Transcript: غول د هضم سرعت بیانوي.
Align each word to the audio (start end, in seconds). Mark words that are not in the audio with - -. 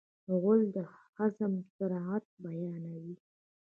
غول 0.39 0.61
د 0.75 0.77
هضم 1.15 1.53
سرعت 1.75 2.25
بیانوي. 2.43 3.15